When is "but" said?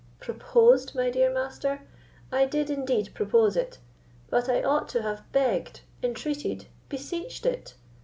4.31-4.49